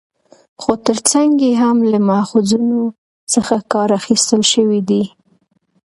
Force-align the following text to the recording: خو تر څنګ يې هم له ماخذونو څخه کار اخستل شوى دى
خو 0.61 0.71
تر 0.85 0.97
څنګ 1.11 1.31
يې 1.47 1.51
هم 1.61 1.77
له 1.91 1.99
ماخذونو 2.09 2.81
څخه 3.33 3.55
کار 3.73 3.89
اخستل 3.99 4.41
شوى 4.53 4.79
دى 4.89 5.03